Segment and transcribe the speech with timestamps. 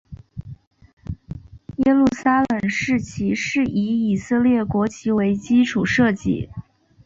[1.77, 6.49] 耶路撒冷市旗是以以色列国旗为基础设计。